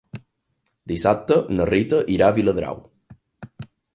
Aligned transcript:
Dissabte 0.91 1.37
na 1.59 1.67
Rita 1.71 2.01
irà 2.15 2.31
a 2.33 2.37
Viladrau. 2.39 2.83